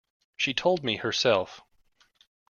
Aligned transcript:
She 0.35 0.55
told 0.55 0.83
me 0.83 0.95
herself. 0.95 1.61